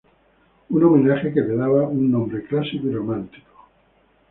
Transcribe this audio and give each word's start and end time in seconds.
Un 0.71 0.81
homenaje 0.87 1.31
que 1.31 1.41
le 1.41 1.57
daba 1.57 1.83
un 1.83 2.09
nombre 2.11 2.43
clásico 2.45 2.87
y 2.87 2.91
romántico. 2.95 3.69